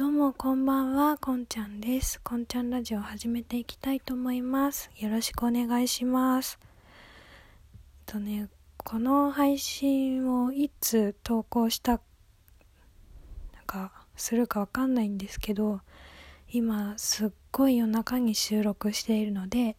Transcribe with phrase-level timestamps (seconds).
[0.00, 2.22] どうもこんばんは、こんちゃんです。
[2.22, 4.90] こんちゃんラジオ始めていきたいと思います。
[4.96, 6.58] よろしくお願いします。
[6.62, 6.64] え
[7.74, 12.00] っとね、この配信をいつ投稿した
[13.52, 15.82] なんかするかわかんないんですけど、
[16.50, 19.76] 今すっごい夜中に収録しているので、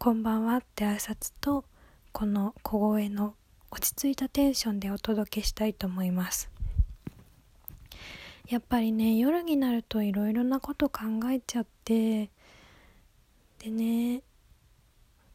[0.00, 1.64] こんばんはって挨拶と、
[2.10, 3.36] この小声の
[3.70, 6.50] 落ち着いたテンションでお届けしたいと思います。
[8.48, 12.30] やっぱりね夜になるといろいろなこと考えちゃって
[13.58, 14.22] でね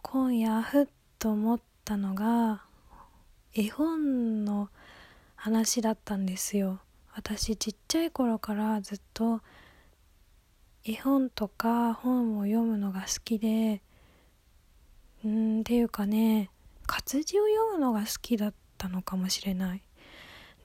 [0.02, 0.88] 今夜ふっ
[1.20, 2.63] と思ったのが
[3.53, 4.70] 絵本の
[5.36, 6.80] 話だったんですよ。
[7.16, 9.41] 私ちっちゃい頃からずっと
[10.84, 13.84] 絵本とか本を読むのが好きで
[15.23, 16.50] うんっていうかね
[16.88, 19.84] 活字を読むのが好きだったのかもしれない。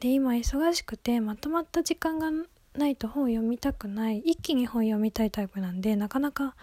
[0.01, 2.31] で今忙しくてまとまった時間が
[2.77, 4.19] ないと本を読みたくない。
[4.19, 6.55] 一気に本読みたいタイプなんでなかなか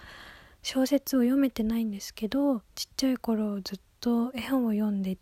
[0.64, 5.18] 小説を読めてないんですけどちっちゃい頃ずっと絵本を読んで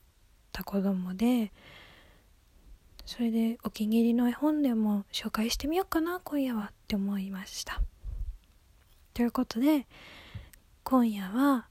[0.51, 1.51] た子供で
[3.05, 7.81] それでお気に入りの絵本でも紹介してみようかな今夜はって思いました。
[9.13, 9.87] ということで
[10.83, 11.67] 今夜は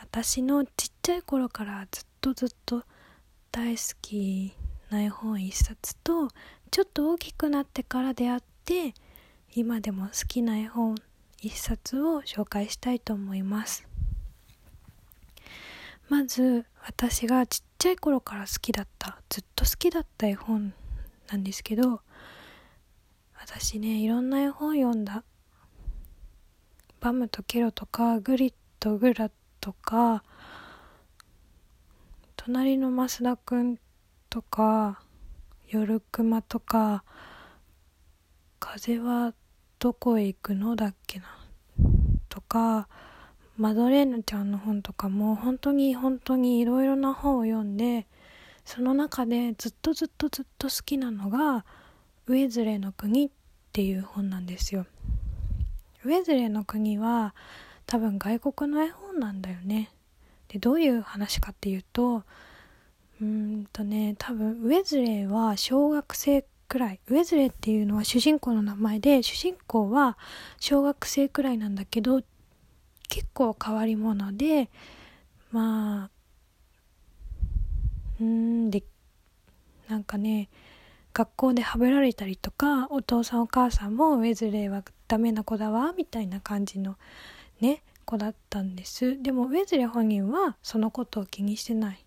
[0.00, 2.84] 私のちっちゃい頃からずっとずっと
[3.52, 4.54] 大好き
[4.90, 6.28] な絵本一冊と
[6.70, 8.94] ちょっと大きくなってから出会って
[9.54, 10.96] 今でも好きな絵本
[11.40, 13.86] 一冊を紹介したいと思います。
[16.08, 20.74] まず私がちっちゃい頃から好きだったずっと好きだった絵本
[21.30, 22.00] なんですけど
[23.40, 25.24] 私ねいろんな絵本読んだ。
[27.00, 29.30] バムとケロとかグリッとグラ
[29.60, 30.22] とか
[32.36, 33.78] 隣の増田くん
[34.30, 35.00] とか
[35.68, 37.02] 夜熊とか
[38.60, 39.34] 風は
[39.80, 41.26] どこへ行くのだっけな
[42.28, 42.88] とか
[43.56, 48.06] マドレーヌちゃんの本とかも本当に本当にいろいろな本を読んで
[48.64, 51.64] その中でずっとずっとずっと好きなのが
[52.28, 53.30] 「ウェズレの国」っ
[53.72, 54.86] ていう本なんですよ。
[56.04, 57.34] ウェズレの国は
[57.84, 59.90] 多分外国の絵本なんだよね。
[60.46, 62.22] でどういう話かっていうと
[63.20, 67.00] うんとね多分ウェズレーは小学生くらい。
[67.08, 70.16] ウェズレーっていうのは主人公の名前で主人公は
[70.58, 72.22] 小学生くらいなんだけど
[73.08, 74.70] 結構変わり者で
[75.50, 76.10] まあ
[78.20, 78.84] うんで
[79.88, 80.48] なんかね
[81.12, 86.96] 学校ではべられたりとかお父さんお母さんもウェズレーはダメな子だわみたいな感じの
[87.60, 89.20] ね子だったんです。
[89.20, 92.04] でもウェズレー本人はそのことを気にしてない。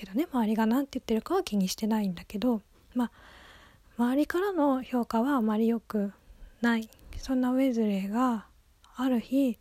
[0.00, 2.62] けどね周りが何て言ってるかは気にしてないんだけど
[2.94, 3.10] まあ
[3.98, 6.12] 周りからの評価はあまり良く
[6.62, 6.88] ない
[7.18, 8.46] そんなウェズレーが
[8.96, 9.58] ある日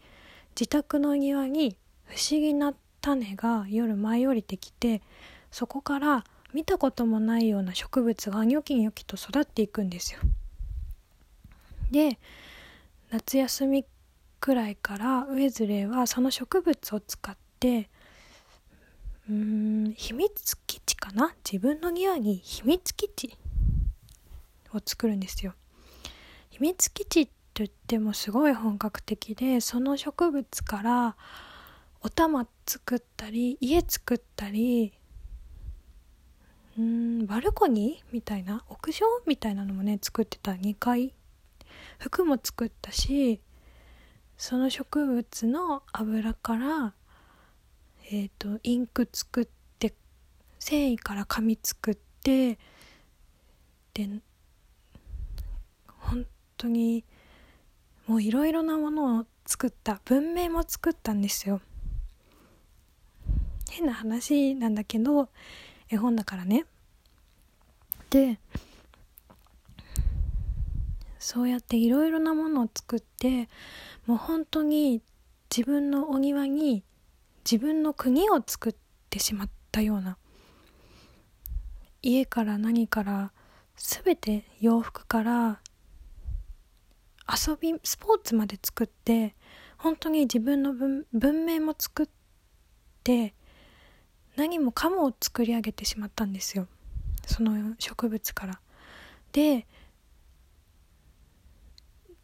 [0.58, 5.02] 自宅の庭に不思議な種が夜舞い降りてきて
[5.52, 6.24] そこから
[6.54, 10.20] 見たこともないような植物がニョキニョキと育っていくんですよ。
[11.92, 12.18] で
[13.12, 13.86] 夏休み
[14.40, 17.90] くらいからウェズレーはその植物を使って
[19.30, 21.36] うーん秘密基地かな？
[21.50, 23.38] 自分の庭に秘密基地
[24.74, 25.54] を作るんですよ。
[26.50, 31.16] 秘密基地と言ってもすごい本格的でその植物から
[32.02, 34.94] お玉作ったり家作ったり
[36.78, 40.54] うんバルコニーみたいな屋上みたいなのもね作ってた。
[40.54, 41.14] 2階。
[42.00, 43.42] 服も作ったし
[44.38, 46.94] その植物の油から
[48.12, 49.48] えーと、インク作っ
[49.78, 49.94] て
[50.58, 52.58] 繊維から紙作って
[53.94, 54.10] で
[55.86, 56.26] 本
[56.58, 57.06] 当に
[58.08, 61.62] もういろいろなものを作った文明も作ったんですよ。
[63.70, 65.30] 変な話なんだけど
[65.88, 66.66] 絵本だからね。
[68.10, 68.40] で
[71.20, 73.50] そうやっていろいろなものを作って
[74.08, 75.04] もう本当に
[75.56, 76.84] 自分のお庭に
[77.52, 78.76] 自分の国を作っ
[79.10, 80.18] てしまったような
[82.04, 83.32] 家から何から
[83.76, 85.60] 全て洋服から
[87.28, 89.34] 遊びスポーツまで作って
[89.80, 92.08] 本当に自分の文文明も作っ
[93.04, 93.34] て
[94.36, 96.68] 何もかもを作り上げてしまったんですよ
[97.26, 98.60] その植物から。
[99.32, 99.66] で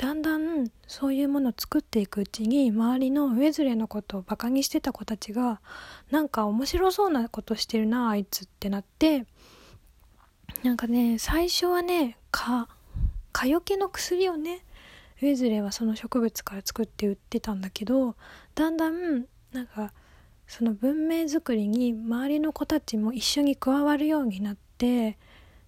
[0.06, 5.62] だんだんそういうものを作っていくうちに周りのウェズレのことをバカにしてた子たちが
[6.12, 9.26] なんか面白そうなことしてるなあいつってなって
[10.62, 12.68] なんかね最初はねか
[13.32, 14.64] 蚊よけの薬をね
[15.24, 18.16] ウェズレはその植物から作って売ってたんだけど
[18.54, 19.92] だんだんなんか
[20.46, 25.18] その文明づくりに周りの子たちも一緒に加わるようになって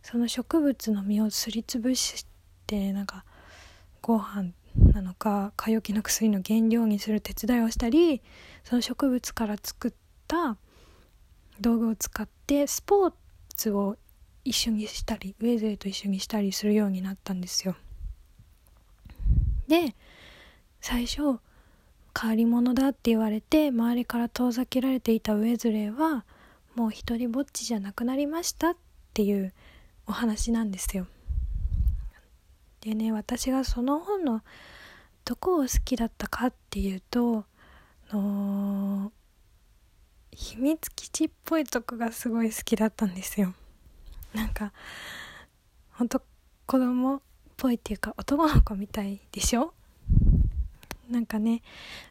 [0.04, 2.28] その植物の実をすりつぶし
[2.68, 3.26] てなんか
[4.02, 8.22] ご飯なのか蚊よけの薬の原料にする手伝いをしたり
[8.64, 9.94] その植物から作っ
[10.28, 10.58] た
[11.60, 13.14] 道具を使ってスポー
[13.56, 13.98] ツを
[14.44, 17.76] 一緒にしたりウェズレーと一緒にしたりするようになったんですよ。
[19.68, 19.96] で
[20.80, 21.40] 最初
[22.20, 26.26] 変わり者だって言われて周りから遠ざけられていたウェズレーは
[26.76, 28.78] もう一人ぼっちじゃなくなりましたっ
[29.14, 29.54] ていう
[30.06, 31.08] お話なんですよ。
[32.82, 34.42] でね私がその本の
[35.26, 37.46] どこを好きだったかっていうと
[38.12, 39.12] の
[40.32, 43.54] 秘密基地っぽいとこがすごい好きだったんですよ。
[44.34, 44.72] なんか
[45.94, 46.22] ほんと
[46.66, 47.22] 子供っ
[47.58, 49.74] ぽいっていうか男の子みたいでしょ？
[51.10, 51.64] なんかね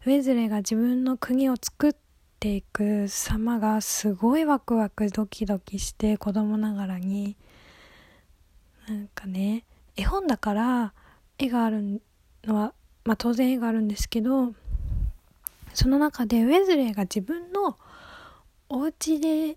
[0.04, 1.94] ウェズレーが自分の国を作っ
[2.40, 7.36] ていく様がすごいワクワクドキドキして子供ながらに
[8.88, 9.64] なんかね
[9.96, 10.93] 絵本だから
[11.38, 12.02] 絵がある
[12.44, 14.54] のはまあ当然絵があるんですけど
[15.75, 17.76] その中でウェズレーが自分の
[18.69, 19.56] お家で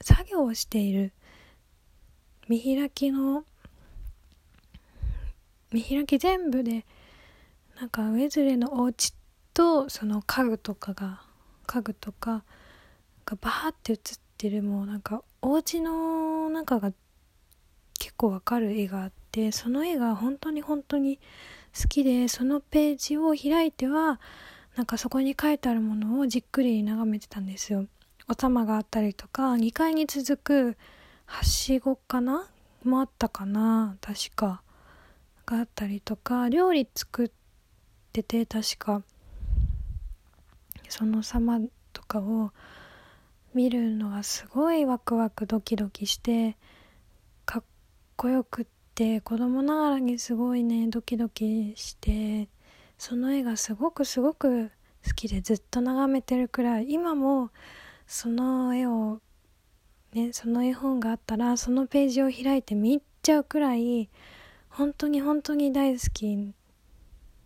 [0.00, 1.12] 作業をしている
[2.48, 3.44] 見開きの
[5.70, 6.86] 見開き全部で
[7.78, 9.12] なんかウェズレーのお家
[9.52, 11.20] とその家具とかが
[11.66, 12.42] 家具とか
[13.26, 13.98] がバーって映っ
[14.38, 16.92] てるもうなんかお家の中が
[17.98, 21.18] 結構わかる絵があってその絵が本当に本当に
[21.80, 24.20] 好きでそのページを開いては
[24.76, 27.86] なんかそこに書いてあるものをじっくり眺めてたんですよ。
[28.28, 30.76] お玉があったりとか2階に続く
[31.26, 32.46] はしごかな？
[32.84, 33.96] もあったかな？
[34.00, 34.62] 確か。
[35.46, 37.30] があったりとか料理作っ
[38.12, 39.02] てて確か。
[40.88, 41.60] その様
[41.92, 42.52] とかを
[43.54, 46.56] 見るのがすごいワクワクドキドキして
[47.44, 47.64] かっ
[48.16, 52.48] こよくて子供ながらにすごいねドキドキして
[52.98, 54.72] その絵がすごくすごく
[55.06, 56.86] 好きでずっと眺めてるくらい。
[56.90, 57.50] 今も
[58.08, 59.20] その絵を
[60.14, 64.08] ね、その絵本があったらそのページを開いて見入っちゃうくらい
[64.68, 66.52] 本当に本当に大好き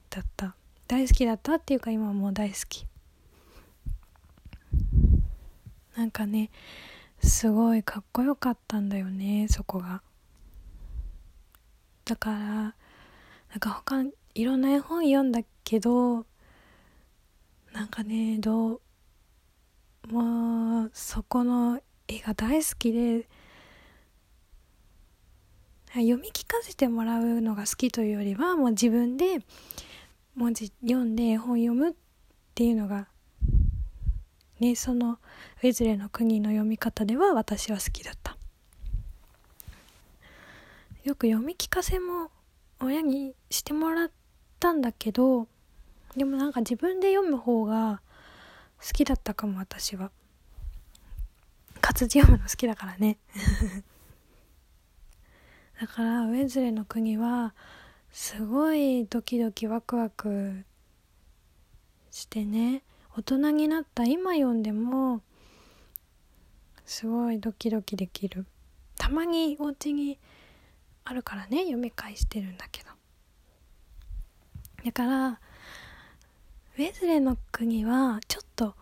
[0.08, 0.54] だった。
[0.88, 2.86] 大好きだったっていうか今もう大好き。
[5.96, 6.50] なんかね
[7.22, 10.00] すごいかっこよかったんだよねそこが。
[12.04, 12.74] だからな
[13.56, 14.02] んか他
[14.34, 16.26] いろんな絵本読んだけど
[17.72, 18.80] なんかねどう
[20.10, 23.28] もうそこの絵が大好きで
[25.94, 29.40] 読み聞かせてもらうのが好きというよりはもう自分で
[30.34, 31.94] 文字読んで絵本読むっ
[32.54, 33.08] ていうのが
[34.58, 35.18] ねその
[35.62, 38.36] ウェズレの国の読み方では私は好きだった。
[41.04, 42.30] よく読み聞かせも
[42.80, 44.10] 親にしてもらっ
[44.60, 45.48] たんだけど
[46.16, 48.00] でもなんか自分で読む方が
[48.80, 50.10] 好きだったかも私は。
[51.80, 53.18] 活字読むの好きだからね。
[55.80, 57.54] だからウェズレの国は
[58.12, 60.64] すごいドキドキワクワク
[62.10, 62.82] してね。
[63.16, 65.22] 大人になった今読んでも
[66.84, 68.46] すごいドキドキできる。
[68.96, 70.18] たまにお家に
[71.04, 72.90] あるからね読み返してるんだけど。
[74.84, 78.74] だからウェズレの国はちょっと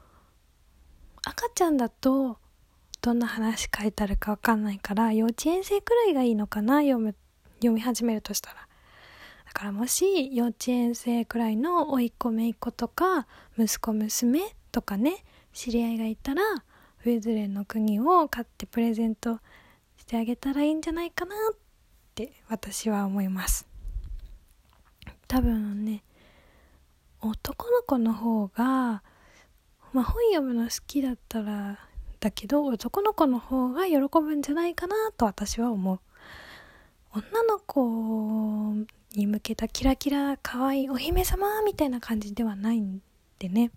[1.25, 2.39] 赤ちゃんだと
[3.03, 7.15] どんな話書いてあるかわかんないから幼稚園生くらいがいいのかな読む
[7.57, 8.67] 読み始めるとしたら。
[9.47, 13.27] だからもし幼稚園生くらいの甥っ子姪っ子とか
[13.59, 19.41] 息子娘とかね知り合いがいたらウェズレの国を買ってプレゼント
[19.97, 21.70] してあげたらいいんじゃないかなって
[22.49, 23.67] 私は思います。
[25.29, 26.02] 多分ね
[27.21, 29.02] 男の子の方が
[29.93, 31.79] まあ本読むの好きだったら
[32.19, 36.00] だけど男の子の方が喜ぶんじゃないかなと私は思う。
[37.12, 38.87] 女の子
[39.17, 43.00] に向けたキラキラ可愛いお姫様みたいな感じではないん
[43.38, 43.71] でね。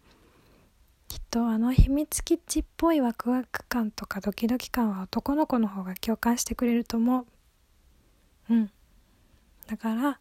[1.07, 7.25] きっとあの秘密基地っぽいワクワク感とかドキドキ感は男の子の方が共感してくれると思う。
[8.53, 8.72] うん。
[9.67, 10.19] だから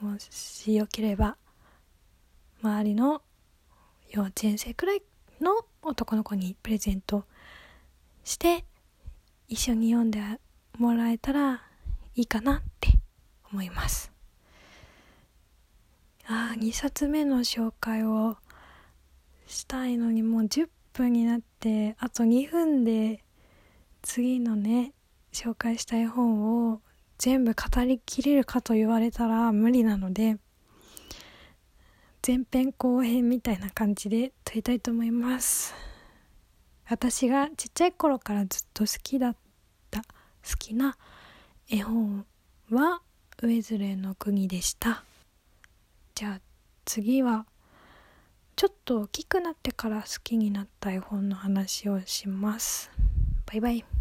[0.00, 1.36] もしよければ
[2.62, 3.22] 周りの
[4.10, 5.02] 幼稚園生くらい
[5.40, 7.24] の男の子にプレゼント
[8.22, 8.64] して
[9.48, 10.20] 一緒に読んで
[10.78, 11.62] もらえたら
[12.14, 12.88] いいかなって
[13.52, 14.10] 思います。
[16.26, 18.38] ああ2冊目の紹介を
[19.46, 23.22] したいのにもう10分になってあと2分で
[24.00, 24.92] 次のね
[25.34, 26.80] 紹介したい本を
[27.18, 30.38] 全部語りきれるかと言われたら無理なので
[32.26, 35.74] 前編後編みたいな感じで撮りたいと思います。
[36.86, 39.36] 私がちっちゃい頃からずっと好きだっ
[39.90, 40.06] た好
[40.58, 40.96] きな
[41.68, 42.24] 絵本
[42.70, 43.02] は
[43.42, 45.04] 「ウェズレの国」でした。
[46.14, 46.40] じゃあ
[46.84, 47.46] 次は
[48.56, 52.90] ちょっと大きくなってから好きになった絵本の話をします。
[53.46, 53.93] バイバイ。